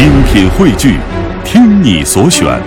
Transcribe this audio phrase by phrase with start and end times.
[0.00, 0.98] 精品汇聚，
[1.44, 2.58] 听你所选，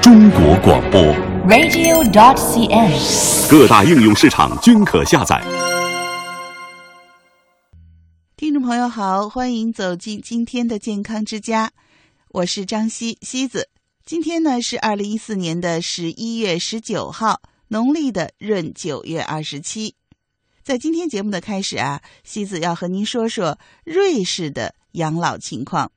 [0.00, 1.02] 中国广播。
[1.48, 3.50] radio.dot.cn，。
[3.50, 5.42] 各大应用市场均可下载。
[8.36, 11.72] 听众朋友好，欢迎走进今天的健康之家，
[12.28, 13.68] 我是张西西子。
[14.06, 19.96] 今天呢是二零一四年的十一月十九号，农历的闰九月二十七。
[20.62, 25.90] 在今天节目的开始啊，西子要和您说说瑞士的养老情况。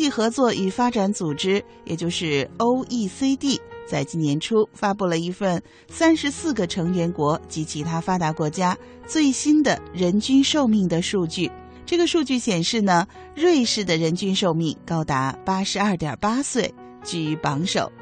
[0.00, 8.74] 济合作与发展组织，也就是 OECD，在今年初发布了一份三十四个成员国及其他发达国家
[9.06, 11.52] 最新的人均寿命的数据。
[11.84, 16.72] 这个数据显示呢，瑞士的人均寿命高达八十二点八岁，
[17.04, 17.92] 居榜首。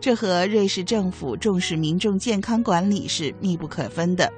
[0.00, 4.32] 这和瑞士政府重视民众健康管理是密不可分的。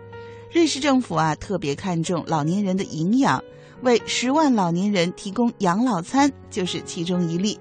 [0.51, 3.41] 瑞士政府啊，特别看重老年人的营养。
[3.83, 7.59] 为十万老年人提供养老餐就是其中一例。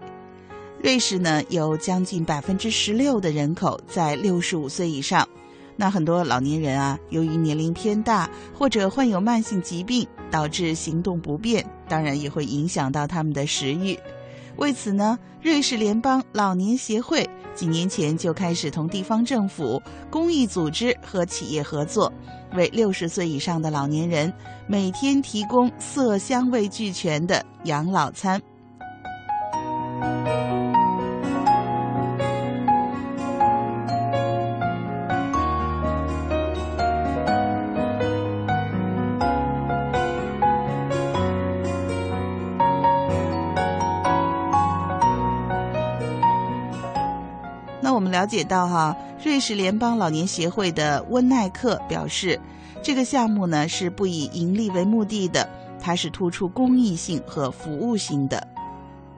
[0.81, 5.27] 瑞士呢，有将近百分之十六的人口在六十五岁以上。
[5.75, 13.97] 那很多老年人啊，由于年龄偏大或者患有慢性疾病，导致行动不便，当然也会影响到他们的食欲。
[14.57, 22.11] 为此呢，瑞士联邦老年协会几年前就开始同地方政府、公益组织和企业合作。
[22.53, 24.31] 为六十岁以上的老年人
[24.65, 28.41] 每天提供色香味俱全的养老餐。
[48.25, 52.41] 了解到哈，瑞士联邦老年协会的温奈克表示，
[52.81, 55.47] 这个项目呢是不以盈利为目的的，
[55.79, 58.47] 它是突出公益性和服务性的。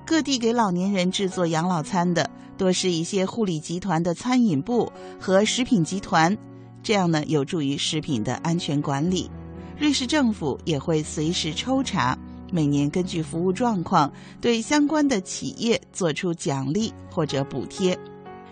[0.05, 6.37] 各地给老年人制作养老餐的，多是一些护理集团的餐饮部和食品集团，
[6.83, 9.31] 这样呢有助于食品的安全管理。
[9.79, 12.17] 瑞士政府也会随时抽查，
[12.51, 14.11] 每年根据服务状况
[14.41, 17.97] 对相关的企业做出奖励或者补贴。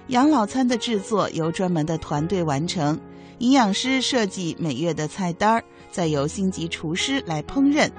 [0.10, 3.00] 养老餐的制作由专门的团队完成，
[3.40, 7.90] 营养师设计每月的菜单，再由星级厨师来烹饪。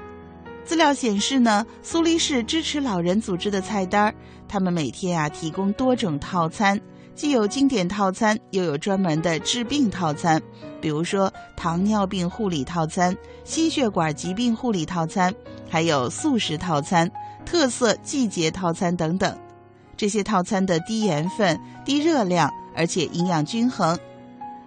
[0.64, 4.14] 资料显示呢，苏黎世支持老人组织的菜单，
[4.46, 6.80] 他们每天啊提供多种套餐，
[7.16, 10.40] 既有经典套餐，又有专门的治病套餐，
[10.80, 15.34] 比如说糖尿病护理套餐、心血管疾病护理套餐，
[15.68, 17.10] 还有素食套餐、
[17.44, 19.36] 特色季节套餐等等。
[19.96, 23.98] 这些套餐的低盐分、低热量，而且营养均衡。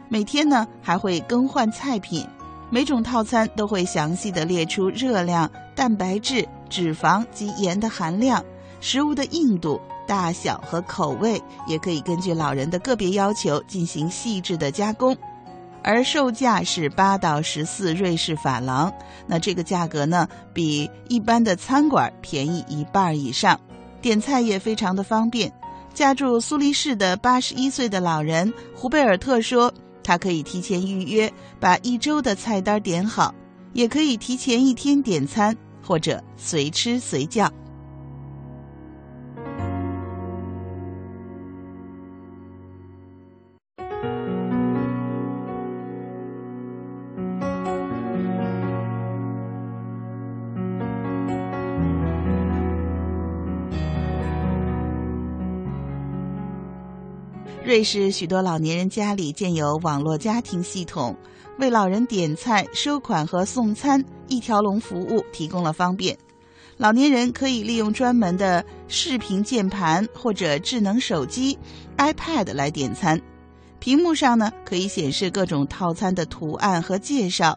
[0.08, 2.26] 每天呢还会更换菜品，
[2.72, 8.44] 每种套餐都会详细的列出热量、蛋白质、脂肪及盐的含量、
[8.82, 15.16] 食物的硬度、大小和口味，也可以根据老人的个别要求进行细致的加工。
[15.82, 18.92] 而售价是八到十四瑞士法郎，
[19.28, 23.60] 那这个价格呢比一般的餐馆便宜一半以上。
[24.02, 25.52] 点菜也非常的方便。
[25.94, 29.74] 家住苏黎世的八十一岁的老人胡贝尔特说，
[30.04, 33.34] 他可以提前预约，把一周的菜单点好，
[33.74, 37.52] 也可以提前一天点餐，或者随吃随叫。
[57.70, 61.16] 瑞士许多老年人家里建有网络家庭系统，
[61.60, 66.18] 为老人点菜、收款和送餐一条龙服务提供了方便。
[66.78, 71.56] 老年人可以利用专门的视频键盘或者智能手机
[71.96, 73.22] iPad 来点餐，
[73.78, 77.56] 屏幕上呢可以显示各种套餐的图案和介绍。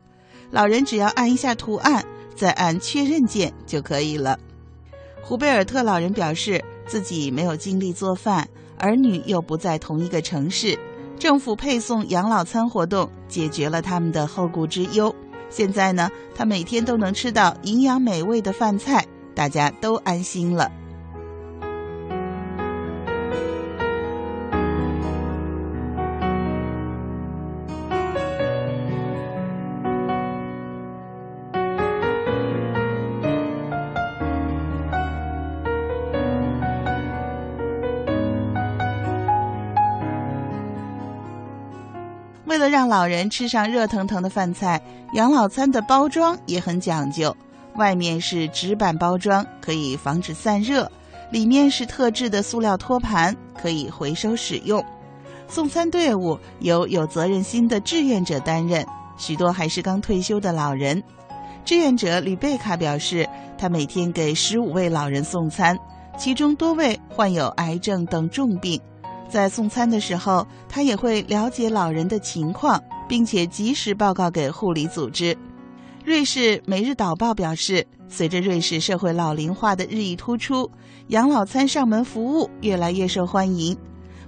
[0.50, 2.04] 老人只要按一下图案，
[2.36, 4.38] 再按确认键就可以了。
[5.22, 8.46] 胡贝尔特老人表示自己没有精力做饭。
[8.78, 10.78] 儿女又不在同一个城市，
[11.18, 15.14] 政府配送养老餐活动解决了他们的后顾之忧。
[15.50, 20.70] 现在呢，他每天都能吃到营养美味的饭菜，大家都安心了。
[42.92, 44.78] 老人吃上热腾腾的饭菜，
[45.14, 47.34] 养老餐的包装也很讲究，
[47.76, 50.86] 外面是纸板包装，可以防止散热；
[51.30, 54.84] 里面是特制的塑料托盘，可以回收使用。
[55.48, 58.86] 送餐队伍由有责任心的志愿者担任，
[59.16, 61.02] 许多还是刚退休的老人。
[61.64, 65.78] 志愿者吕贝卡表示，他每天给十五位老人送餐，
[66.18, 68.78] 其中多位患有癌症等重病。
[69.32, 75.34] 在送餐的时候，他也会了解老人的情况，并且及时报告给护理组织。
[76.04, 80.70] 瑞士《每日导报》表示，随着瑞士社会老龄化的日益突出，
[81.08, 83.74] 养老餐上门服务越来越受欢迎。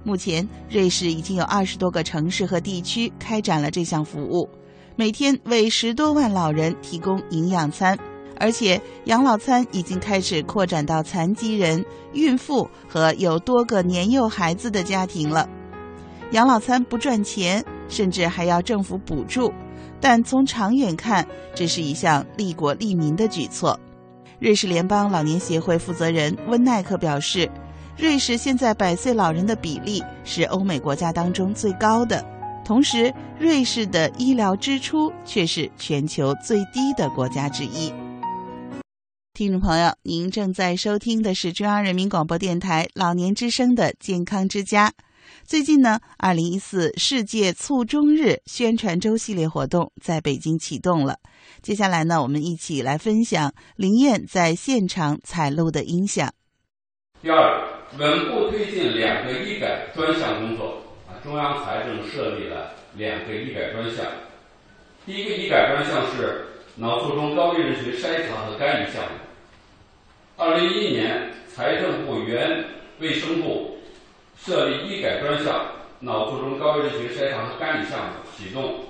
[0.03, 4.49] 目前，瑞士已经有二十多个城市和地区开展了这项服务。
[4.97, 7.99] 每天为十多万老人提供营养餐，
[8.39, 15.49] 而且养老餐已经开始扩展到残疾人、孕妇和有多个年幼孩子的家庭了。
[16.31, 19.53] 养老餐不赚钱，甚至还要政府补助，
[20.01, 23.79] 但从长远看，这是一项利国利民的举措。
[24.41, 27.49] 瑞士联邦老年协会负责人温奈克表示，
[27.97, 32.25] 瑞士现在百岁老人的比例是欧美国家当中最高的。
[32.65, 37.93] 同时，瑞士的医疗支出却是全球最低的国家之一。
[39.35, 44.93] 听众朋友，您正在收听的是中央人民广播电台老年之声的健康之家。
[45.43, 51.17] 最近呢，二零一四世界卒中日宣传周系列活动在北京启动了。
[51.63, 56.33] 接下来呢，我们一起来分享林燕在现场采录的音响。
[57.21, 60.81] 第二，稳步推进两个医改专项工作。
[61.09, 64.07] 啊中央财政设立了两个医改专项，
[65.05, 66.47] 第一个医改专项是
[66.77, 69.24] 脑卒中高危人群筛查和干预项目。
[70.37, 72.65] 二零一一年，财政部原
[72.99, 73.79] 卫生部
[74.37, 75.65] 设立医改专项
[76.01, 78.81] 脑卒中高危人群筛查和干预项目启动，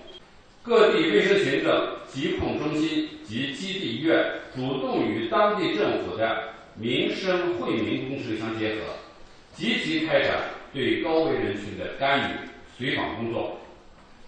[0.62, 4.25] 各地卫生行政疾控中心及基地医院
[4.55, 6.44] 主动与当地政府的
[6.76, 8.81] 民生惠民工程相结合，
[9.55, 10.38] 积极开展。
[10.73, 12.35] 对高危人群的干预
[12.76, 13.61] 随访工作，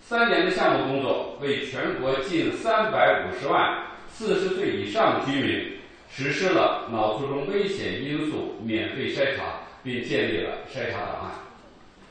[0.00, 5.75] 三年的项目工作为全国近三百五十万四十岁以上居民
[6.16, 11.30] 实施了脑卒中危险因素免费筛查，并建立了筛查档案；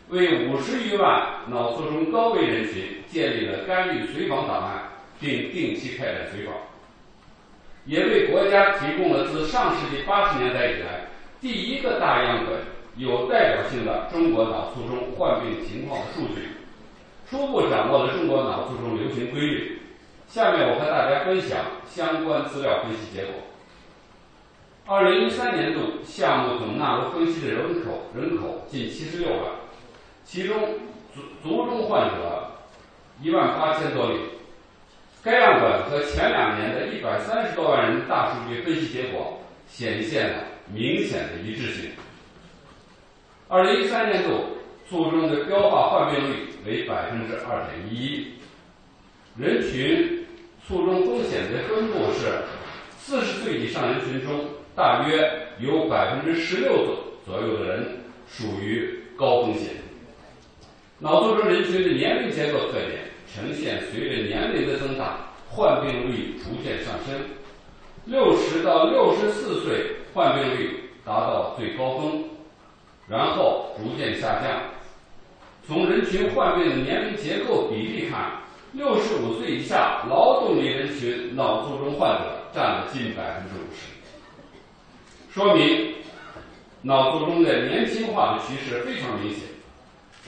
[0.10, 6.54] 为五十余万脑卒中高危人群建立了干预随访档案，并定期开展随访；
[7.86, 11.08] 也为国家提供了自上世纪八十年代以来
[11.42, 12.60] 第一个大样本。
[12.98, 16.48] 有代表性的中国脑卒中患病情况的数据，
[17.30, 19.82] 初步掌握了中国脑卒中流行规律。
[20.28, 21.60] 下面我和大家分享
[21.90, 23.34] 相关资料分析结果。
[24.88, 29.52] 二零一三年度项目总纳入分析的人口人口近七十六万，
[30.24, 30.56] 其中
[31.12, 32.52] 卒卒中患者
[33.20, 34.20] 一万八千多例。
[35.24, 41.90] 该样本和前两年的一百三十多万人大数据分析结果显现了明显的一致性。
[43.48, 44.56] 二零一三年度
[44.88, 48.34] 卒中的标化患病率为百分之二点一一，
[49.36, 50.28] 人群
[50.68, 52.44] 卒中风险的分布是：
[53.00, 54.46] 四十岁以上人群中，
[54.76, 59.70] 大约有百分之十六左左右的人属于高风险。
[61.00, 67.16] 脑卒中人群的年龄结构特点呈现随着年龄的增大，患病率逐渐上升，
[68.06, 72.24] 六十到六十四岁患病率达到最高峰。
[73.08, 74.64] 然后逐渐下降。
[75.68, 83.92] 从人群患病的年龄结构比例看，六十五岁以下劳动力人群脑卒中患者占了近百分之五十，
[85.36, 85.96] 说明
[86.84, 89.40] 脑卒中的年轻化的趋势非常明显。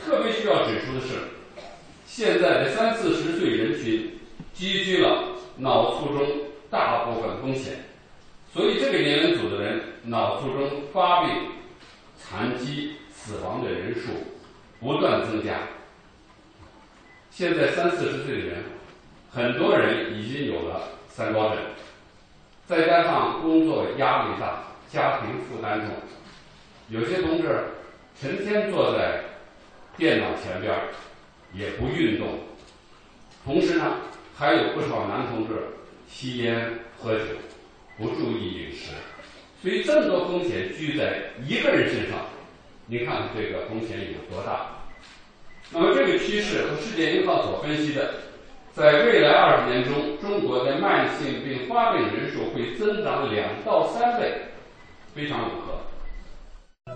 [0.04, 1.14] 特别需要指出的是，
[2.06, 4.20] 现在的三四十岁人群
[4.54, 6.28] 积聚了脑卒中
[6.70, 7.76] 大部分风险，
[8.54, 11.52] 所以这个年龄组的人脑卒中发病。
[12.20, 14.10] 残疾死亡的人数
[14.82, 15.60] 不断增加。
[17.32, 18.64] 现在三四十岁的人，
[19.32, 21.60] 很多人已经有了三高症，
[22.66, 25.90] 再加上工作压力大、家庭负担重，
[26.90, 27.48] 有些同志
[28.20, 29.22] 成天坐在
[29.98, 30.74] 电脑前边
[31.54, 32.40] 也不运动，
[33.44, 33.98] 同时呢，
[34.36, 35.54] 还有不少男同志
[36.08, 37.26] 吸烟喝酒，
[37.98, 38.92] 不注意饮食。
[39.62, 42.20] 所以这么多风险聚在一个人身上，
[42.86, 44.68] 你看这个风险有多大？
[45.72, 48.14] 那么这个趋势和世界银行所分析的，
[48.74, 54.34] 在未来二十年中，中国的慢性病发病人数会增长两到三倍，
[55.18, 56.94] 非常符合。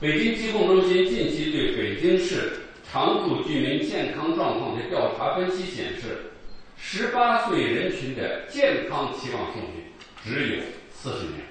[0.00, 6.32] 北京疾控中心近期对北京市常住居民健康状况的调查分析显示，
[6.76, 9.84] 十八岁人群的健康期望寿命
[10.24, 11.46] 只有四十年。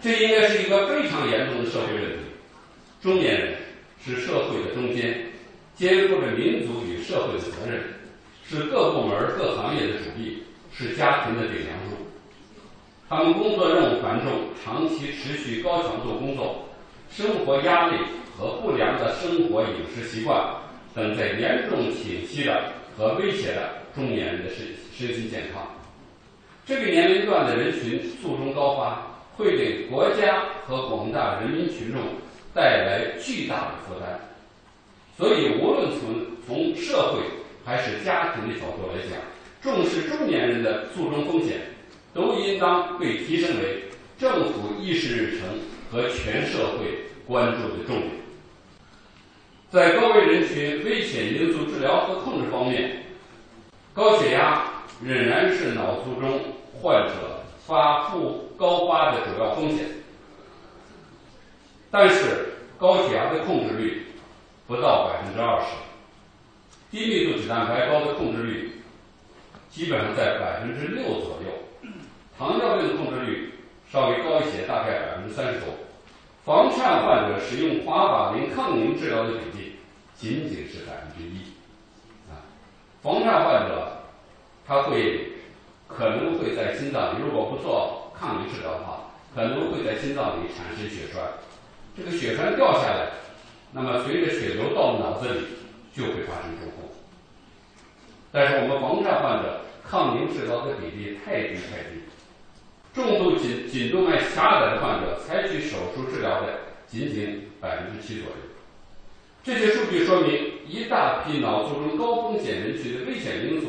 [0.00, 2.18] 这应该是一个非常严重的社会问题。
[3.02, 3.58] 中年人
[4.02, 5.26] 是社会的中坚，
[5.76, 7.82] 肩负着民族与社会的责任，
[8.48, 11.97] 是各部门各行业的主力，是家庭的顶梁柱。
[13.08, 16.68] 他们工作任务繁重，长期持续高强度工作，
[17.10, 17.96] 生活压力
[18.36, 20.38] 和不良的生活饮食习惯
[20.94, 25.62] 等在严重侵袭了和威胁着中年人的身身心健康。
[26.66, 29.06] 这个年龄段的人群卒中高发。
[29.38, 32.02] 会给国家和广大人民群众
[32.52, 34.18] 带来巨大的负担，
[35.16, 37.20] 所以无论从从社会
[37.64, 39.16] 还是家庭的角度来讲，
[39.62, 41.60] 重视中年人的卒中风险，
[42.12, 43.84] 都应当被提升为
[44.18, 45.48] 政府议事日程
[45.90, 48.10] 和全社会关注的重点。
[49.70, 53.04] 在高危人群危险因素治疗和控制方面，
[53.94, 54.64] 高血压
[55.04, 56.40] 仍然是脑卒中
[56.80, 57.34] 患者。
[57.68, 59.84] 发复高发的主要风险，
[61.90, 64.06] 但是高血压的控制率
[64.66, 65.66] 不到百分之二十，
[66.90, 68.72] 低密度脂蛋白高的控制率
[69.68, 71.52] 基本上在百分之六左右，
[72.38, 73.52] 糖尿病的控制率
[73.90, 75.68] 稍微高一些，大概百分之三十多。
[76.44, 79.76] 房颤患者使用华法林抗凝治疗的比例
[80.14, 81.42] 仅仅是百分之一，
[82.30, 82.46] 啊，
[83.02, 84.02] 房颤患者
[84.66, 85.32] 他会。
[85.90, 91.24] 可能会在心脏里，如果不做抗凝治疗的话，可能会在心脏里产生血栓。
[91.96, 93.08] 这个血栓掉下来，
[93.72, 95.46] 那么随着血流到脑子里，
[95.96, 96.84] 就会发生中风。
[98.30, 102.04] 但是我们房颤患者抗凝治疗的比例太低太低，
[102.98, 108.36] 重度颈颈动脉狭窄的患者采取手术治疗的仅仅百分之七左右。
[109.44, 113.68] 这些数据说明，一大批脑卒中高风险人群的危险因素。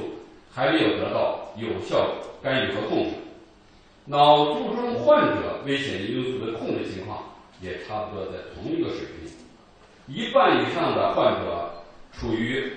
[0.51, 3.11] 还没有得到有效干预和控制，
[4.05, 7.23] 脑卒中患者危险因素的控制情况
[7.61, 9.31] 也差不多在同一个水平，
[10.07, 11.71] 一半以上的患者
[12.11, 12.73] 处于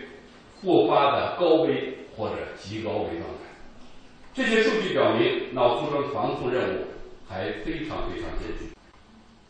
[0.60, 3.41] 复发的高危或者极高危状态。
[4.34, 6.86] 这些数据表明，脑卒中防控任务
[7.28, 8.72] 还非常非常艰巨。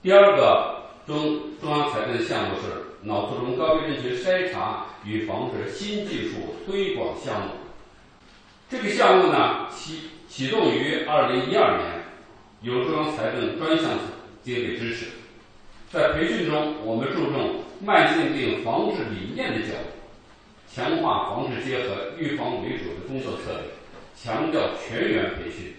[0.03, 7.53] 第二个中中央财政的项目是脑卒中高危人群筛查与防治新技术推广项目。
[8.69, 12.03] 这个项目呢，启启动于二零一二年，
[12.63, 13.91] 由中央财政专项
[14.43, 15.07] 经费支持。
[15.93, 23.72] 在培训中，我们注重慢性病防治理念的教育，强化防治结合、预防为主的工作策略，
[24.23, 25.75] 强调全员培训，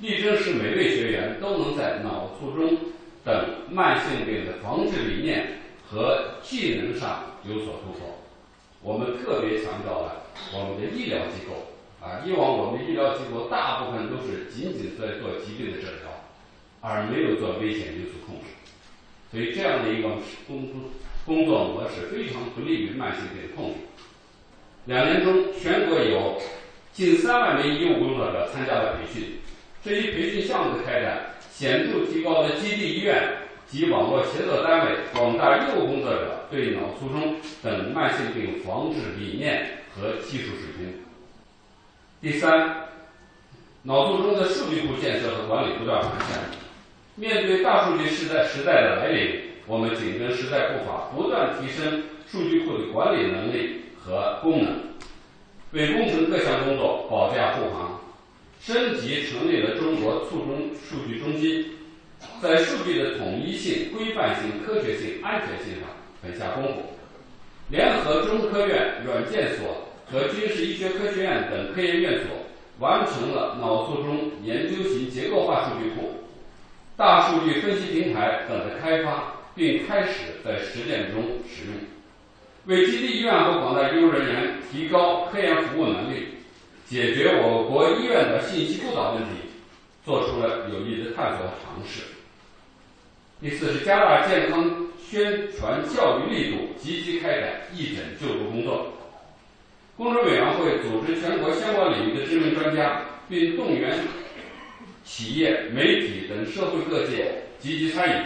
[0.00, 2.78] 力争使每位学员都能在脑卒中
[3.22, 3.34] 等
[3.70, 8.18] 慢性病的防治理念和技能上有所突破。
[8.80, 10.22] 我们特别强调了
[10.54, 11.68] 我们的医疗机构。
[12.00, 16.10] 啊，以往我们医疗机构大部分都是仅仅在做疾病的治疗，
[16.80, 18.46] 而没有做危险因素控制，
[19.30, 20.08] 所以这样的一个
[20.48, 20.74] 工作
[21.24, 23.76] 工作模式非常不利于慢性病控制。
[24.86, 26.40] 两年中，全国有
[26.92, 29.38] 近三万名医务工作者参加了培训，
[29.82, 33.32] 这一培训项目的开展，显著提高了基地医院
[33.66, 40.92] 及网络协作单位广大医务工作者对脑卒中等慢性病防治理念和技术水平。
[42.20, 42.88] 第三，
[43.84, 46.40] 脑卒中的数据库建设和管理不断完善。
[47.14, 54.78] 面对大数据时代时代的来临，我们紧跟时代步伐，不断提升数据库的管理能力和功能，
[55.72, 58.00] 为工程各项工作保驾护航。
[58.60, 61.66] 升级成立了中国卒中数据中心，
[62.40, 65.88] 在数据的统一性、规范性、科学性、安全性上
[66.22, 66.82] 很下功夫。
[67.68, 69.88] 联合中科院软件所。
[70.12, 72.26] 和军事医学科学院等科研院所
[72.80, 76.26] 完成了脑卒中研究型结构化数据库、
[76.98, 81.74] 大数据分析平台等的开发，并开始在实践中使用，
[82.66, 86.28] 为基地医院和广大医务人员提高科研服务能力、
[86.86, 89.30] 解决我国医院的信息孤岛问题，
[90.04, 92.02] 做出了有益的探索和尝试。
[93.40, 98.92] 第四是加大健康宣传教育力度，积极开展义诊救助工作。
[99.96, 103.98] 工程委员会组织全国相关领域的知名专家，并动员
[105.02, 108.24] 企业、媒体等社会各界积极参与，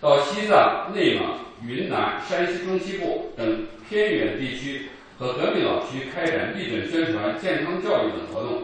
[0.00, 1.28] 到西藏、内蒙、
[1.66, 4.86] 云南、山西中西部等偏远地区
[5.18, 8.62] 和革命老区开展义诊宣传、健康教育等活动，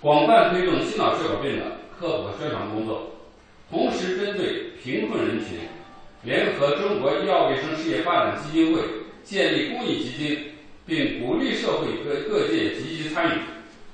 [0.00, 1.64] 广泛推动心脑血管病的
[1.98, 3.12] 科普宣传工作，
[3.70, 5.58] 同时针对贫困人群，
[6.22, 8.82] 联合中国医药卫生事业发展基金会
[9.22, 10.38] 建立公益基金，
[10.84, 13.40] 并鼓励社会各各界积极参与，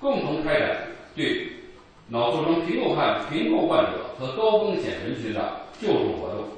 [0.01, 1.49] 共同开展对
[2.09, 6.49] 脑卒中贫困患贫困患者和高风险人群的救助活动，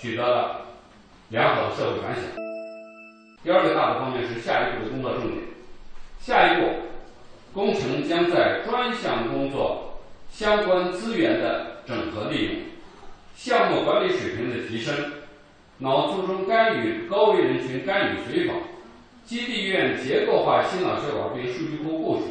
[0.00, 0.62] 取得了
[1.28, 2.24] 良好的社会反响。
[3.42, 5.42] 第二个大的方面是下一步的工作重点。
[6.20, 6.68] 下一步，
[7.52, 9.98] 工程将在专项工作
[10.30, 12.54] 相关资源的整合利用、
[13.34, 14.94] 项目管理水平的提升、
[15.78, 18.56] 脑卒中干预高危人群干预随访、
[19.24, 22.24] 基地医院结构化心脑血管病数据库部署、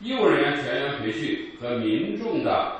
[0.00, 2.72] 医务人员全员培训和民众的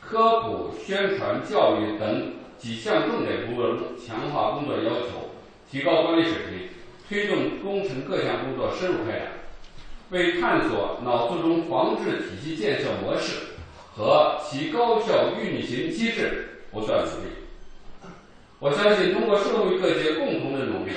[0.00, 5.30] 科普宣传教育等几项重点工作中强化工作要求，
[5.70, 6.68] 提高管理水平，
[7.08, 9.28] 推动工程各项工作深入开展。
[10.10, 13.32] 为探索脑卒中防治体系建设模式
[13.94, 17.30] 和其高效运行机制不断努力。
[18.60, 20.92] 我相信，通过社会各界共同的努力，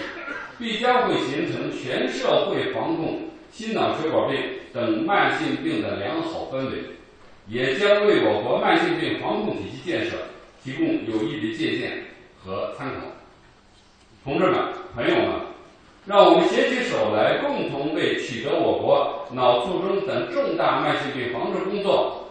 [0.60, 3.22] 必将会形成全社会防控
[3.52, 4.40] 心脑血管病
[4.74, 6.84] 等慢性病的良好氛围，
[7.48, 10.18] 也将为我国慢性病防控体系建设
[10.68, 12.04] 提供有益的借鉴
[12.44, 13.08] 和参考。
[14.26, 14.62] 同志们、
[14.94, 15.48] 朋友们。
[16.06, 22.30] 让我们携起手来，共同为取得我国脑卒中等重大慢性病防治工作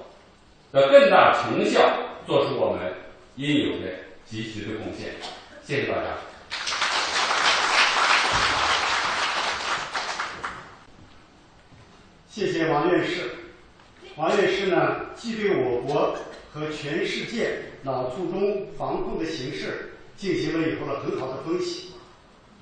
[0.72, 1.80] 的更大成效，
[2.26, 2.92] 做出我们
[3.36, 3.92] 应有的
[4.24, 5.12] 积极的贡献。
[5.62, 6.04] 谢谢大家。
[12.30, 13.30] 谢谢王院士。
[14.16, 16.16] 王院士呢，既对我国
[16.56, 21.90] 和全世界脑卒中防控的形势进行了以后了很好的分析，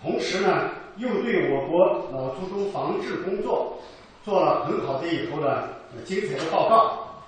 [0.02, 0.70] 同时呢。
[0.96, 3.82] 又对我国脑卒中防治工作
[4.24, 5.68] 做了很好的以后的
[6.04, 7.24] 精彩的报告。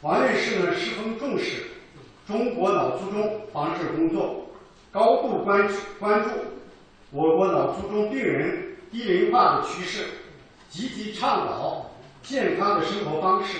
[0.00, 1.64] 王院士呢十分重视
[2.24, 4.46] 中国脑卒中防治工作，
[4.92, 6.30] 高度关注关注
[7.10, 10.04] 我国脑卒中病人低龄化的趋势，
[10.68, 11.90] 积极倡导
[12.22, 13.58] 健康的生活方式，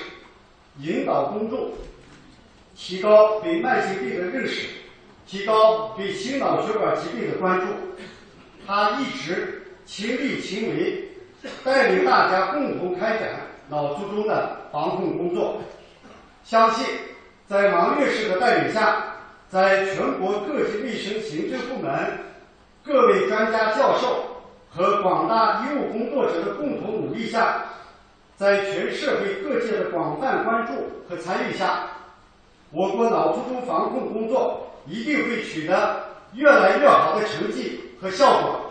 [0.79, 1.72] 引导公众
[2.81, 4.66] 提高对慢性病的认识，
[5.27, 7.66] 提高对心脑血管疾病的关注。
[8.66, 11.05] 他一直亲力亲为，
[11.62, 13.29] 带领大家共同开展
[13.69, 15.61] 脑卒中的防控工作。
[16.43, 16.87] 相信
[17.47, 19.14] 在王院士的带领下，
[19.51, 22.19] 在全国各级卫生行政部门
[22.83, 24.25] 各位专家教授
[24.71, 27.62] 和广大医务工作者的共同努力下，
[28.37, 30.73] 在全社会各界的广泛关注
[31.07, 31.87] 和参与下，
[32.72, 36.04] 我国脑卒中防控工作一定会取得
[36.35, 37.80] 越来越好的成绩。
[38.00, 38.69] 和效果。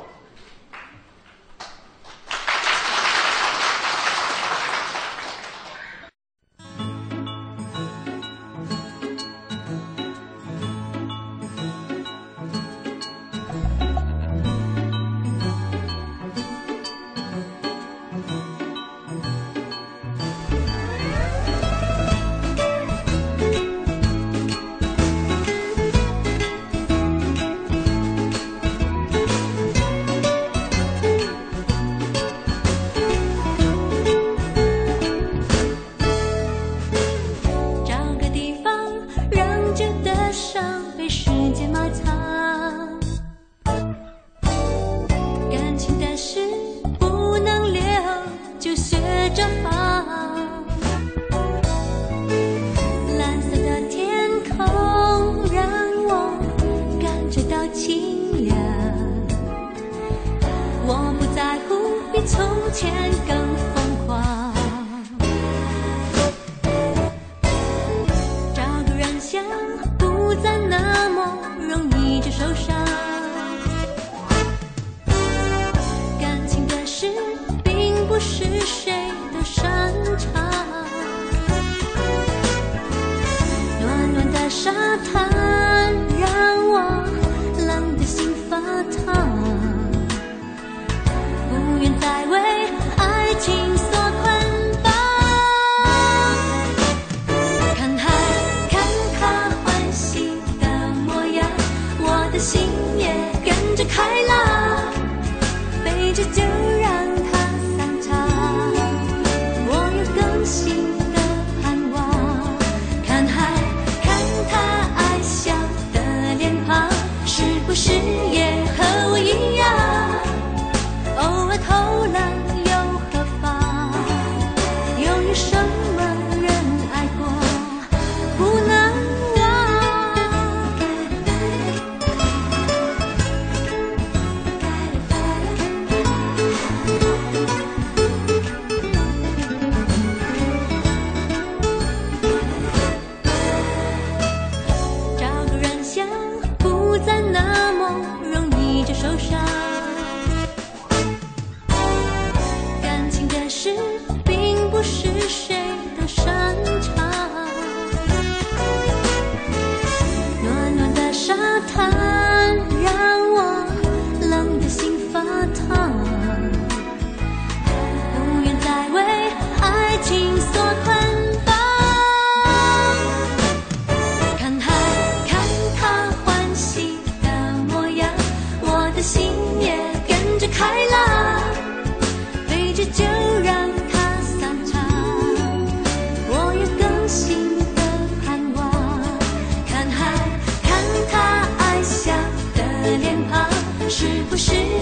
[194.00, 194.79] 是不是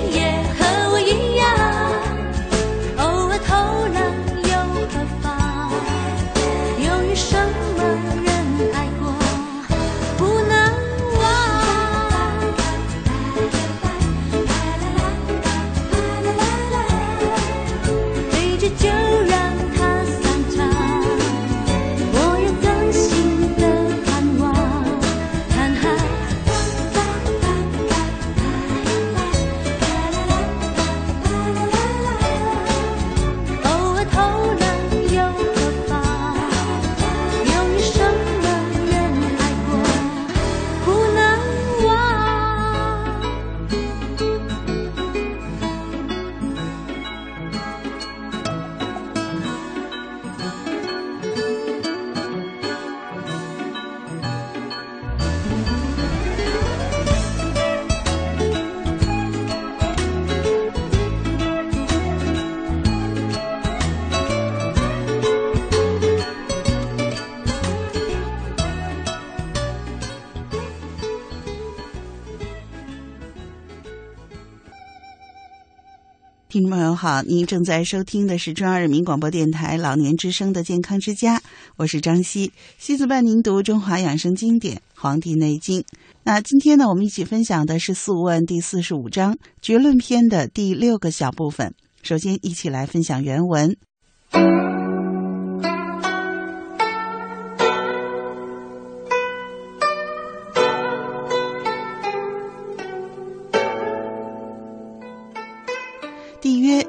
[76.57, 81.39] 听众朋友好，您正在收听的是中央人民广播电台老年之声的健康之家，
[81.75, 85.81] 我是张希，希子伴您读中华养生经典《黄帝内经》。
[86.23, 91.75] 那今天呢，我们一起分享的是《素问》第四十五章绝论篇的第六个小部分。
[92.01, 93.77] 首先，一起来分享原文。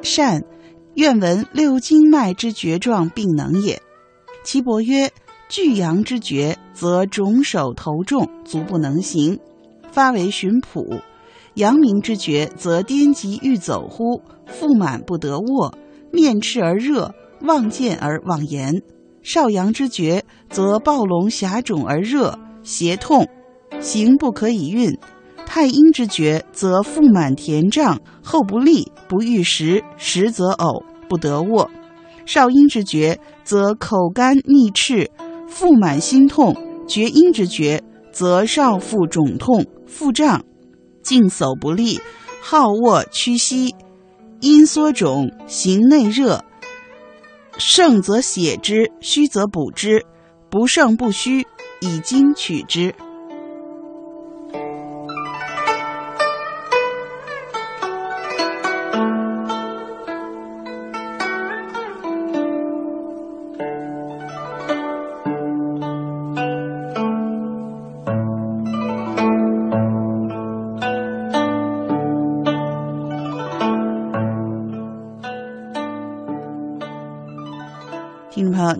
[0.08, 0.42] 善，
[0.94, 3.82] 愿闻六经脉之诀状病能也。”
[4.42, 5.12] 岐伯曰
[5.50, 9.38] ：“巨阳之厥，则肿手头重，足不能行，
[9.92, 11.02] 发为循谱；
[11.54, 15.74] 阳明之厥，则颠急欲走乎，腹满不得卧，
[16.10, 18.80] 面赤而热，望见而忘言；
[19.22, 23.28] 少阳之厥，则暴聋狭肿而热，胁痛，
[23.78, 24.98] 行不可以运。”
[25.48, 31.70] 太阴之厥，则腹满填胀，后不利，不欲食，食则呕，不得卧；
[32.26, 35.10] 少阴之厥，则口干腻赤，
[35.48, 36.52] 腹满心痛；
[36.86, 37.82] 厥阴之厥，
[38.12, 40.44] 则少腹肿痛，腹胀，
[41.02, 41.98] 静叟不利，
[42.42, 43.74] 好卧屈膝，
[44.40, 46.44] 阴缩肿，行内热。
[47.56, 50.04] 盛则血之，虚则补之，
[50.50, 51.46] 不盛不虚，
[51.80, 52.94] 以精取之。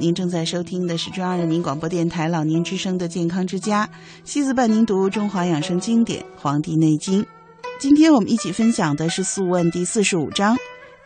[0.08, 3.86] 您正在收听的是中央人民广播电台老年之声的健康之家，
[4.24, 7.22] 西子伴您读中华养生经典《黄帝内经》。
[7.78, 10.56] 今天我们一起分享的是《素问》第四十五章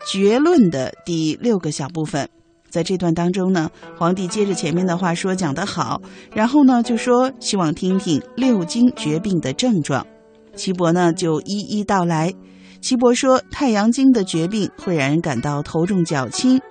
[0.09, 2.29] 绝论的第六个小部分。
[2.69, 6.01] 在这段当中呢，皇帝接着前面的话说讲得好，
[6.33, 10.07] 然后呢就说希望听听六经绝病的症状。
[10.55, 12.33] 岐伯呢就一一道来。
[12.79, 16.61] 岐伯说，太阳经的绝病会让人感到头重脚轻。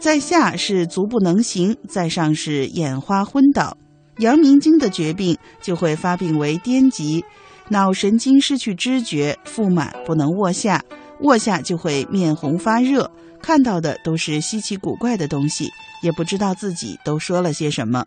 [0.00, 3.76] 在下是足不能行，在上是眼花昏倒。
[4.16, 7.22] 阳明经的绝病就会发病为癫疾，
[7.68, 10.82] 脑神经失去知觉，腹满不能卧下，
[11.20, 13.10] 卧下就会面红发热，
[13.42, 15.68] 看到的都是稀奇古怪的东西，
[16.02, 18.02] 也不知道自己都说了些什么。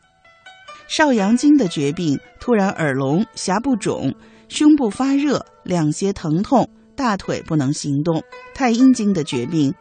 [0.87, 4.15] 少阳经的绝病，突然耳聋，颊部肿，
[4.49, 8.23] 胸部发热，两胁疼痛，大腿不能行动。
[8.55, 9.71] 太阴经的绝病。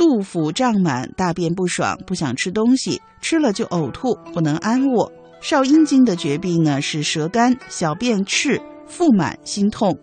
[0.00, 5.12] 肚腹胀满，大便不爽，不想吃东西，吃了就呕吐，不能安卧。
[5.42, 9.98] 少阴经的绝病呢是舌干，小便赤，腹满，心痛。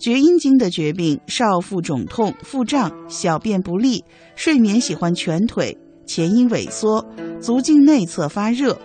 [0.00, 4.02] 厥阴经的绝病，少腹肿痛，腹胀，小便不利，
[4.34, 7.06] 睡眠喜欢蜷腿，前阴萎缩，
[7.40, 8.76] 足胫内侧发热。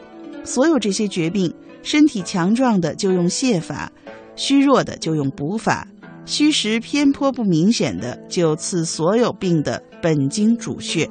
[0.43, 3.91] 所有这些绝病，身体强壮的就用泻法，
[4.35, 5.87] 虚弱的就用补法。
[6.23, 11.07] 虚实偏颇不明显的，就刺所有病的本经主穴。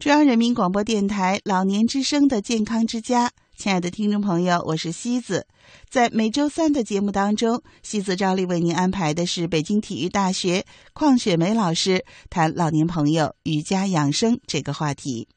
[0.00, 3.30] 中央人民广播电台老年之声的健康之家。
[3.60, 5.46] 亲爱的听众朋友，我是西子。
[5.90, 15.28] 在每周三的节目当中，西子照例为您安排的是北京体育大学邝雪梅老师谈老年朋友瑜伽养生这个话题。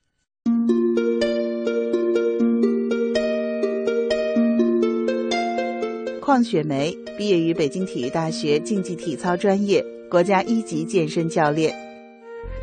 [6.21, 11.75] 邝雪梅毕业于北京体育大学竞技体操专业，国家一级健身教练。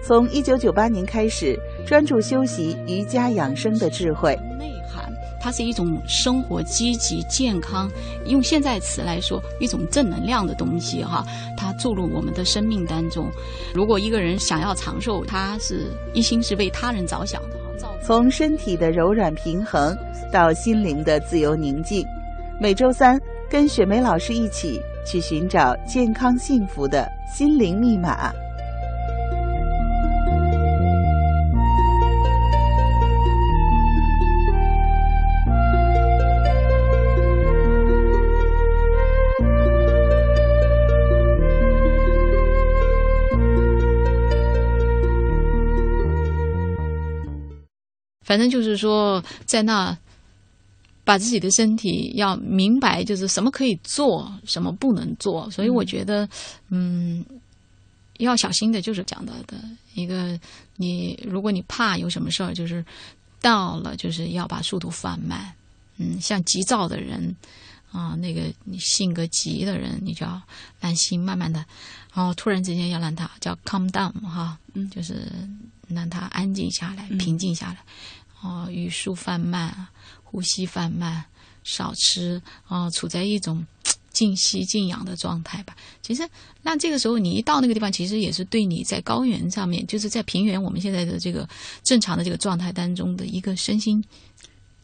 [0.02, 1.54] 从一九九八年开始，
[1.86, 4.34] 专注修习瑜伽养生的智慧。
[5.40, 7.90] 它是一种生活积极健康，
[8.26, 11.24] 用现在词来说，一种正能量的东西哈。
[11.56, 13.28] 它注入我们的生命当中。
[13.74, 17.56] 如果一个人想要长寿，他是一心是为他人着想的。
[18.02, 19.96] 从身体的柔软平衡
[20.30, 22.04] 到心灵的自由宁静，
[22.60, 28.30] 每周三跟雪梅老师一起去寻找健康幸福的心灵密码。
[48.30, 49.98] 反正就是说，在那
[51.02, 55.50] 把自己的身体要明白，就是什么可以做，什么不能做。
[55.50, 56.28] 所以我觉得，
[56.68, 57.24] 嗯，
[58.18, 59.56] 要小心的，就是讲到的
[59.94, 60.38] 一个，
[60.76, 62.84] 你如果你怕有什么事儿，就是
[63.40, 65.52] 到了，就是要把速度放慢。
[65.96, 67.34] 嗯，像急躁的人
[67.90, 70.40] 啊，那个你性格急的人，你就要
[70.78, 71.64] 安心，慢慢的，
[72.14, 75.26] 然后突然之间要让他叫 calm down 哈，嗯，就是
[75.94, 77.78] 让他安静下来，平静下来，
[78.42, 79.88] 哦，语速放慢。
[80.32, 81.24] 呼吸放慢，
[81.64, 83.66] 少吃啊，处在一种
[84.14, 85.74] 静息静养的状态吧。
[86.02, 86.22] 其实，
[86.62, 91.48] 那这个时候你一到那个地方，其实也是对你在高原上面，就是在平原我们现在的这个
[91.82, 94.04] 正常的这个状态当中的一个身心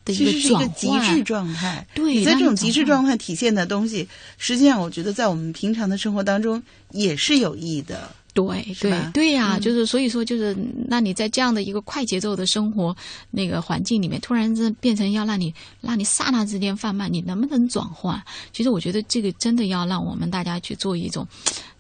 [0.05, 1.87] 的一个转极致状态。
[1.95, 8.13] 对，在这种极致状态体现的东西，实际上我觉得在我们平常的生活当中也是有益的。
[8.37, 10.55] 对对对呀，就是所以说，就是
[10.87, 12.95] 那你在这样的一个快节奏的生活
[13.31, 18.23] 那个环境里面，突然间变成要让你让你刹那之间放慢，你能不能转换？
[18.53, 21.27] 其实我觉得这个真的要让我们大家去做一种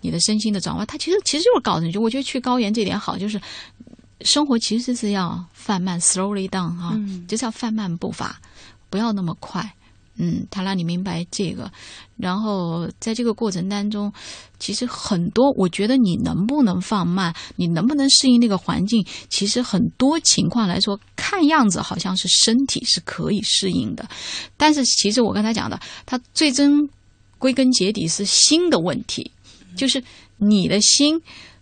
[0.01, 0.87] 你的身心的转换。
[0.87, 3.39] 它其实其实就是搞成就，我觉得去高原这点好，就是
[4.23, 8.41] 生活其实是要放慢，slowly down 哈，就是要放慢步伐，
[8.89, 9.71] 不要那么快。
[10.19, 11.71] 嗯，他让你明白这个，
[12.17, 14.13] 然后在这个过程当中，
[14.59, 24.09] 其实很多，我觉得你能不能放慢，你能不能适应那个环境，其实很多情况来说，看样子好像是身体是可以适应的，
[24.57, 26.89] 但是其实我刚才讲的，它最终
[27.39, 29.31] 归根结底是心的问题，
[29.77, 30.03] 就是
[30.39, 31.21] 你的心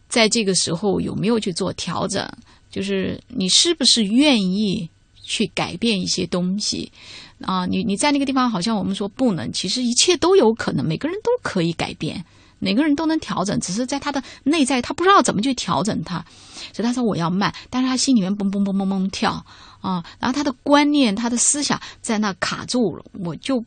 [0.08, 2.24] 在这个时候有没有去做调整，
[2.70, 4.88] 就是你是不是愿意
[5.24, 6.92] 去改变一些东西。
[7.40, 12.24] 啊，你你在那个地方，好像我们说不能，其实一切都有可能，每个人都可以改变，
[12.58, 16.24] 每个人都能调整，只是在他的内在，他不知道怎么去调整他，
[16.72, 19.44] 所以他说我要慢，但是他心里面嘣嘣嘣嘣嘣跳
[19.80, 23.62] 啊，然后他的观念、他的思想在那卡住了，我就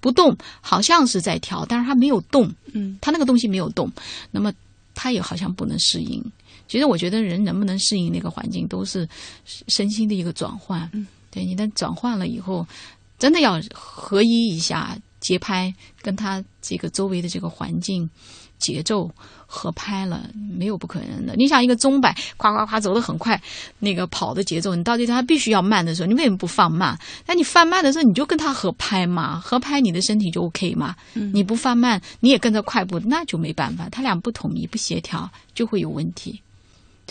[0.00, 3.90] 不动，好像是在跳，但是他没有动，嗯，他那个东西没有动，
[4.30, 4.52] 那么
[4.94, 6.22] 他也好像不能适应。
[6.72, 9.06] 其实我觉得人能不能适应那个环境，都是
[9.68, 12.66] 身心的一个转换，嗯，对你的转换了以后。
[13.18, 18.10] 真的要合一一下节拍，跟他这个周围的这个环境
[18.58, 19.08] 节奏
[19.46, 21.36] 合拍了，没有不可能的。
[21.36, 23.40] 你想一个钟摆，夸夸夸走得很快，
[23.78, 26.98] 那个跑的节奏，你到底他必须要慢的时候，你为什么不放慢？
[27.24, 30.96] 那你放慢的时候，你就跟他合拍嘛，合拍你的身体就 OK 嘛。
[31.12, 36.42] 你不放慢，你也跟着快步，那就没办法，他俩不统一、不协调，就会有问题。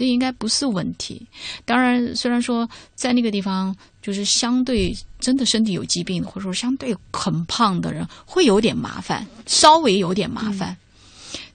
[0.01, 1.27] 这应该不是问题。
[1.63, 10.75] 当然，虽然说在那个地方，就是相对真的身体有疾病，或者说相对很胖的人，会有点麻烦，稍微有点麻烦。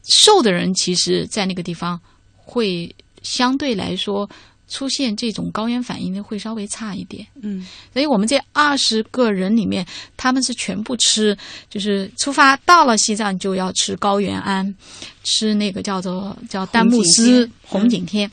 [0.05, 2.01] 瘦的人其实，在那个地方
[2.37, 4.31] 会相对来说。
[4.69, 11.37] 出现这种高原反应的会稍微差一点，嗯，所以我们这二十个人里面，他们是全部吃，
[11.71, 14.75] 就是出发到了西藏就要吃高原安，
[15.23, 18.31] 吃那个叫做叫丹木斯红景天。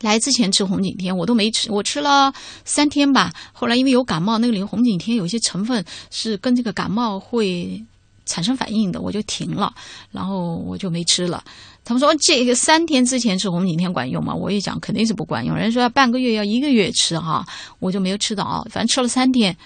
[0.00, 2.32] 来之前吃红景天，我都没吃，我吃了
[2.64, 3.32] 三天吧。
[3.52, 7.84] 后来因为有感冒，那个里红景天有一些成分是跟这个感冒会
[8.24, 9.74] 产生反应的，我就停了，
[10.12, 11.42] 然后我就没吃了。
[11.88, 14.34] 他们说这个三天之前吃红景天管用吗？
[14.34, 15.56] 我一讲肯定是不管用。
[15.56, 17.46] 人说要半个月，要一个月吃哈，
[17.78, 19.56] 我就没有吃到，反正吃了三天，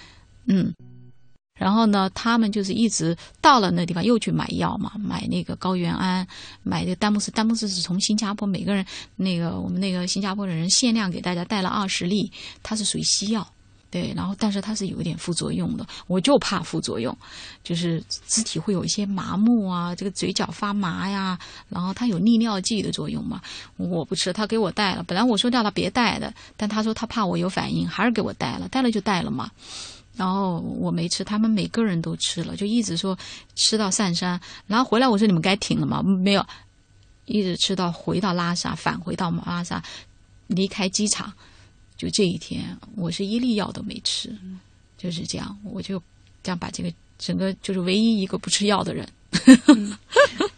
[0.46, 0.72] 嗯。
[1.58, 6.24] 然后呢，他们就是一直到了那地方又去买药嘛，买那个高原安，
[6.62, 12.30] 买那个丹木斯，丹木斯是从新加坡每个人那个我们那个新加坡的人限量给大家带了二十粒，
[12.62, 13.44] 它是属于西药。
[13.92, 17.14] 对，然后但是它是有一点副作用的，我就怕副作用，
[17.62, 23.42] 就是肢体会有一些麻木啊，这个嘴角发麻呀，然后它有利尿剂的作用嘛，
[23.76, 29.50] 我不吃，他给我带了，本来我说叫他别带的，但他说他怕我有反应，还是给我带了，带了就带了嘛，
[30.16, 33.14] 然后我没吃，他们每个人都吃了，就一直说
[33.56, 36.02] 吃到上山，然后回来我说你们该停了嘛？
[36.02, 36.42] 没有，
[37.26, 39.82] 一直吃到回到拉萨，返回到拉萨，
[40.46, 41.30] 离开机场。
[42.02, 44.28] 就这一天，我是一粒药都没吃，
[44.98, 46.02] 就是这样，我就
[46.42, 49.08] 这样把这个整个就是唯一一个不吃药的人。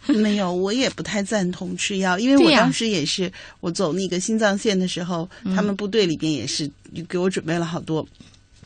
[0.07, 6.67] 没有，我也不太赞同吃药，因为我当时也是我走那个新藏线的时候，他们部队里边也是
[7.07, 8.03] 给我准备了好多，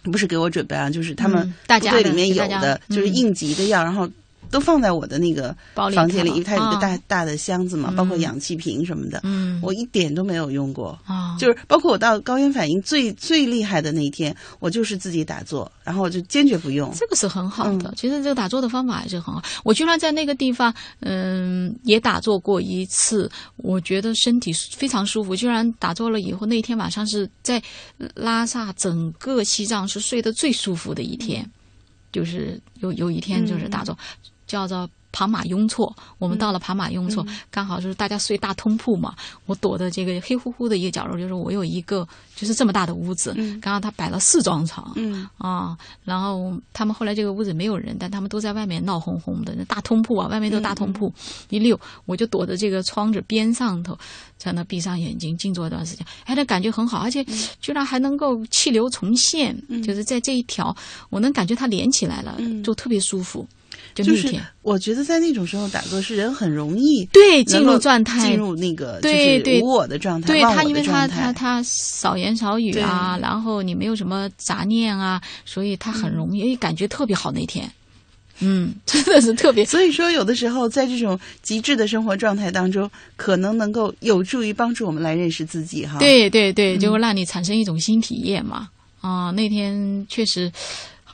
[0.03, 4.09] 不是给我准备啊，就是他们部队里面有的就是应急的药，然后。
[4.49, 9.19] 都放在我的那个房间里，因为它有一个大大的箱子嘛，包括氧气瓶什么的。
[9.23, 10.97] 嗯，我一点都没有用过。
[11.05, 16.91] 啊，就是包括我到高原反应最最厉害的那一天，我就是自己打坐，然后我就坚决不用。
[16.95, 19.41] 这个是很好的，其实这个打坐的方法还是很好。
[19.63, 25.35] 我居然在那个地方，嗯，也打坐过一次，我觉得身体非常舒服。
[25.35, 27.61] 居然打坐了以后，那天晚上是在
[28.15, 31.47] 拉萨整个西藏是睡得最舒服的一天。
[32.11, 33.95] 就是有有一天就是打坐，
[34.49, 34.89] 叫做。
[35.11, 39.15] 庞马雍措，我们到了庞马雍措，刚好就是大家睡大通铺嘛。
[39.47, 44.93] 我躲的这个黑乎乎的一个角落，就是我有一个就是这么大的屋子，刚刚他摆了四张床，
[45.39, 51.11] 啊，然后他们后来这个屋子没有人，但他们都在外面闹哄哄的，那大通铺啊，外面都大通铺，
[51.49, 53.97] 一溜，我就躲在这个窗子边上头，
[54.37, 57.25] 在那闭上眼睛静坐一段时间，哎，那感觉很好，而且
[57.59, 60.73] 居然还能够气流重现，就是在这一条，
[61.09, 63.47] 我能感觉它连起来了，就特别舒服。
[63.95, 77.69] 就是我觉得在那种时候打坐是人很容易对进入状态，进入那个就是无我的状态，对他因为他他他少言少语啊，然后你没有什么杂念啊，所以他很容易感觉特别好那天，
[78.39, 79.65] 嗯， 真的是特别。
[79.65, 85.97] 所以说有的时候在这种极致的生活状态当中，可能能够有助于帮助我们来认识自己哈。
[85.99, 88.69] 对对对，就会让你产生一种新体验嘛。
[89.01, 90.51] 啊，那天确实。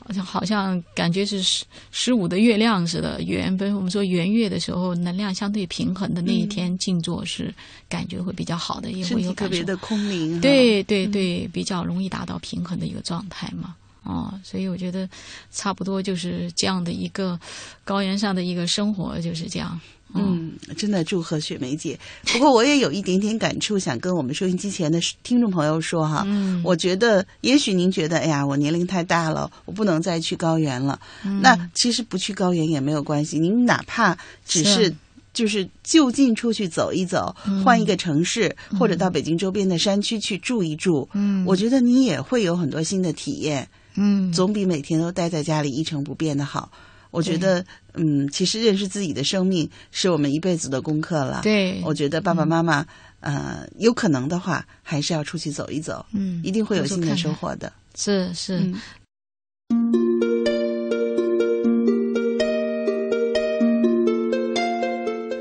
[0.06, 7.52] 好像好像感觉是十十五的月亮似的圆，不是我们说圆月的时候，能量相对平衡的那一天静坐是
[7.88, 10.40] 感觉会比较好的，也会有特别的空灵。
[10.40, 13.74] 对对对，比较容易达到平衡的一个状态嘛。
[14.04, 15.08] 哦，所以我觉得
[15.50, 17.36] 差不多就是这样的一个
[17.82, 19.80] 高原上的一个生活就是这样。
[20.14, 21.98] 嗯，真的祝贺雪梅姐。
[22.24, 26.22] 不过我也有一点点感触，想跟我们收音机前的听众朋友说哈。
[26.26, 30.98] 嗯，我觉得也许您觉得，哎呀，我年龄太大了，我不能再去高原了。
[31.42, 34.16] 那其实不去高原也没有关系，您哪怕
[34.46, 34.94] 只是
[35.34, 41.06] 就是就近出去走一走，换一个城市，或者到北京周边的山区去住一住。
[41.12, 43.68] 嗯，我觉得你也会有很多新的体验。
[43.96, 46.70] 嗯，总比每天都待在家里一成不变的好。
[47.10, 47.64] 我觉得，
[47.96, 51.40] 嗯，其实认识自己的生命是我们一辈子的功课了。
[51.42, 52.86] 对，我觉得爸爸妈妈，
[53.20, 57.72] 呃，有可能的话，还是要出去走一走，嗯，一定会有新的收获的。
[57.94, 58.72] 是是。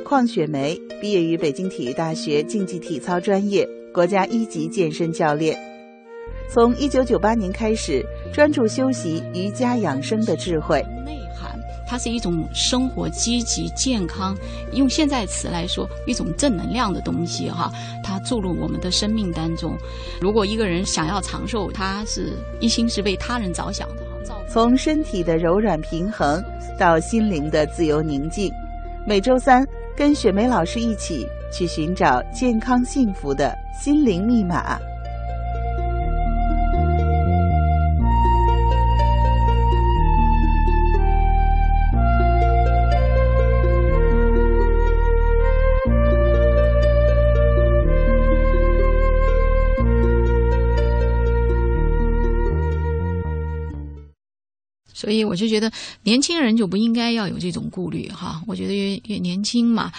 [0.06, 5.60] 邝雪梅毕业于北京体育大学竞技体操专业，国家一级健身教练。
[6.49, 8.01] 从一九九八年开始，
[8.34, 10.82] 专注修习瑜伽养生的智慧。
[11.86, 14.36] 它是一种生活积极健康，
[14.74, 17.72] 用现在词来说，一种正能量的东西哈。
[18.04, 19.78] 它注入我们的生命当中。
[20.20, 24.04] 如果一个人想要长寿，他是一心是为他人着想的。
[24.48, 26.42] 从身体的柔软平衡
[26.80, 28.52] 到心灵的自由宁静，
[29.06, 29.66] 每周三
[29.98, 34.80] 跟雪梅老师一起去寻找健康幸福的心灵密码。
[55.06, 58.41] 所以我就觉得年轻人就不应该要有这种顾虑哈。
[58.47, 59.91] 我觉得越越年轻嘛，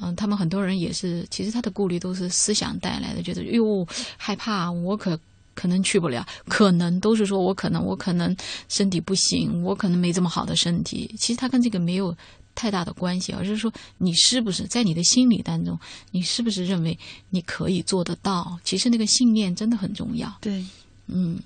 [0.00, 3.86] 嗯，他们很多人也是，其实他的顾虑都是思想带来的，觉得哟
[4.16, 5.16] 害怕，我可
[5.54, 8.36] 可能去不了，可能都是说我可能我可能
[8.68, 11.08] 身体不行，我可能没这么好的身体。
[11.16, 12.12] 其实他跟这个没有
[12.56, 15.78] 太大的关系，而是说你是不是在你的心理当中，
[16.10, 16.98] 你是不是认为
[17.30, 18.58] 你可以做得到？
[18.64, 20.36] 其实那个信念真的很重要。
[20.40, 20.66] 对，
[21.06, 21.38] 嗯，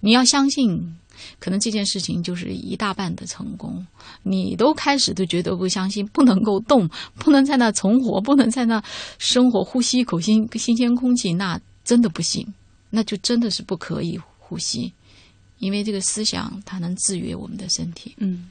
[0.00, 0.94] 你要相信。
[1.38, 3.86] 可能这件事情就是一大半的成功，
[4.22, 8.82] 你都开始都觉得不相信，不能够动，不能在那存活，不能在那
[9.18, 12.46] 生活，呼吸一口新新鲜空气，那真的不行，
[12.90, 14.92] 那就真的是不可以呼吸，
[15.58, 18.14] 因为这个思想它能制约我们的身体。
[18.18, 18.48] 嗯，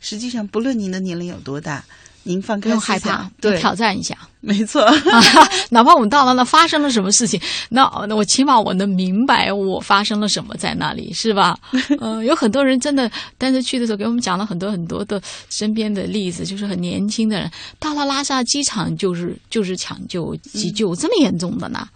[0.00, 1.84] 实际上不论您的年龄有多大。
[2.24, 4.84] 您放开不用害怕，对，挑战一下，没错。
[5.70, 11.58] 哪怕我们到了那发生了什么事情，那那我起码我能明白我发生了什么在那里，是吧？
[12.00, 15.20] 嗯， 有很多人真的，但是去的时候给我们讲了很多很多的
[15.50, 21.88] 身边的例子，就是很年轻的人到了拉萨机场就是就是抢救急救这么严重的呢，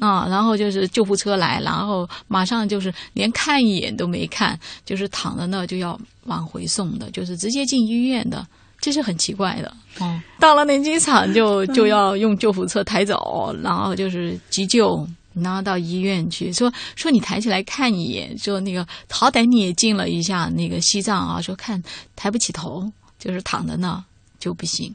[0.00, 8.46] 啊，然后就是救护车来，然后马上就是连看一眼都没看，就是躺在那就要往回送的，就是直接进医院的。
[8.80, 10.20] 这是很奇怪的哦。
[10.38, 16.52] 到了那机场就就要用救护车抬走，然后就是急救，然后到医院去。
[16.52, 21.40] 说说你抬起来看一眼，说那个好歹你也进了一下那个西藏啊。
[21.40, 21.82] 说看
[22.16, 24.02] 抬不起头，就是躺在那
[24.38, 24.94] 就不行，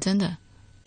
[0.00, 0.36] 真的。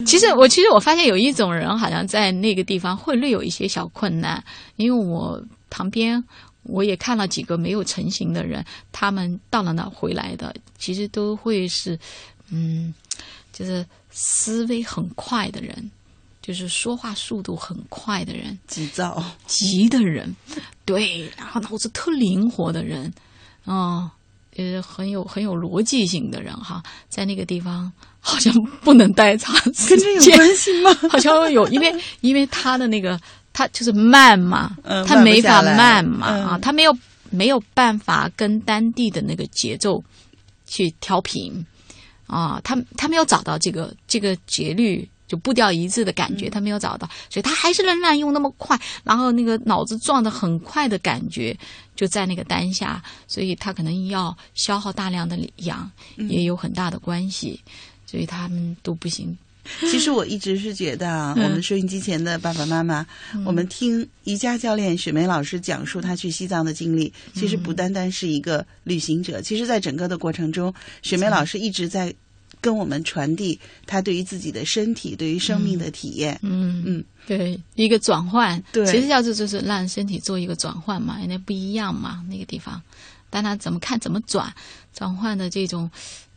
[0.06, 4.44] 其实我其实我发现有一种人好像在那个地方会略有一些小困难，
[4.78, 6.24] 因为我旁边。
[6.70, 11.98] 我也看了几个没有成型的人，他们到了那回来的，其实都会是，
[12.50, 12.94] 嗯，
[13.52, 15.92] 就是思维很快的人，
[16.42, 20.36] 就是说话速度很快的人，急躁、急的人，
[20.86, 23.12] 对，然后脑子特灵活的人，
[23.66, 24.10] 哦，
[24.56, 30.94] 呃很有很有逻辑性的人哈，在那个地方好像不能待长时跟这有间，关系吗？
[31.12, 33.20] 好像有，因为因为他的那个
[33.54, 36.98] 他就是慢嘛，嗯他没法慢嘛、嗯啊，他没有
[37.30, 40.04] 没有办法跟当地的那个节奏
[40.66, 41.66] 去调频
[42.28, 45.10] 啊，他他没有找到这个这个节律。
[45.28, 51.54] 就步调一致的感嗯觉，他没有找到，所以他还是仍然用那么快，然后那个脑子转得很快的感觉，
[51.98, 57.62] 就在那个当下，所以他可能要消耗大量的氧，嗯也有很大的关系，
[58.06, 59.38] 所以他们都不行。
[59.92, 61.44] 其实我一直是觉得啊，嗯。
[61.44, 63.06] 我们收音机前的爸爸妈妈，
[63.46, 72.14] 我们听瑜伽教练雪梅老师讲述他去西藏的经历，其实不单单是一个旅行者，其实在整个的过程中，雪梅老师一直在
[72.60, 76.38] 跟我们传递他对于自己的身体、对于生命的体验。
[76.42, 78.86] 嗯嗯，对，一个转换，对。
[78.86, 82.82] 其实叫做就是让身体做一个转换嘛，那不一样嘛，那个地方，
[83.30, 84.54] 但他怎么看怎么转，
[84.94, 85.90] 转换的这种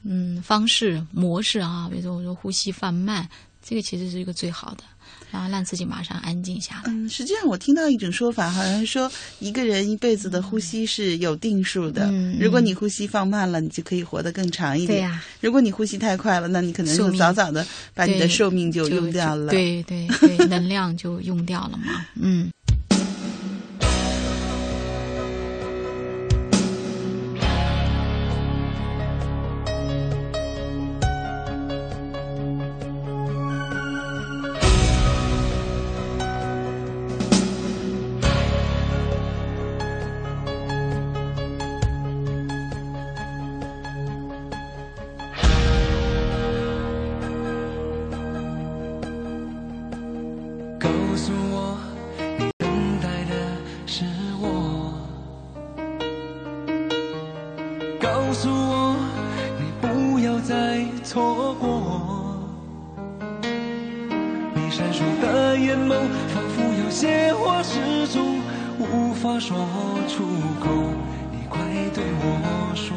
[0.02, 3.28] 嗯方式模式啊，比如说我说呼吸放慢，
[3.62, 4.84] 这个其实是一个最好的，
[5.30, 6.82] 然后让自己马上安静下来。
[6.86, 12.08] 嗯，实际上我听到一种说法，好像说一个人一辈子的呼吸是有定数的。
[12.10, 14.98] 嗯如果你呼吸放慢了，你就可以活得更长一点。
[14.98, 19.50] 对呀如果你呼吸太快了，那你可能就早早的把你的寿命就用掉了。
[19.50, 22.50] 对对对， 能量就用掉了嘛，嗯。
[67.50, 68.40] 话始终
[68.78, 69.56] 无法说
[70.06, 70.24] 出
[70.60, 70.70] 口。
[71.32, 71.60] 你快
[71.92, 72.96] 对我说，